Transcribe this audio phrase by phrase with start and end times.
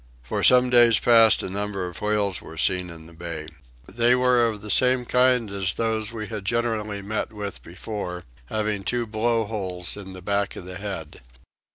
[0.23, 3.45] For some days past a number of whales were seen in the bay.
[3.87, 8.83] They were of the same kind as those we had generally met with before, having
[8.83, 11.21] two blow holes on the back of the head.